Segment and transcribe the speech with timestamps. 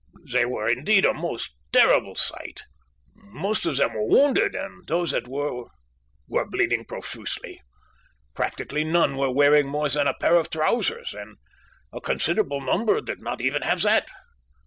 [0.31, 2.63] They were indeed a most terrible sight.
[3.13, 5.65] Most of them were wounded, and those that were
[6.27, 7.61] were bleeding profusely.
[8.33, 11.35] Practically none were wearing more than a pair of trousers, and
[11.93, 14.09] a considerable number did not even have that.